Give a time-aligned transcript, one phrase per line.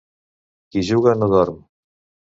[0.71, 1.65] Qui juga no dorm.